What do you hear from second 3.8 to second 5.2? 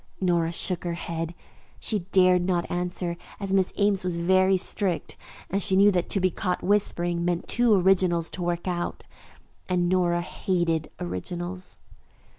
was very strict,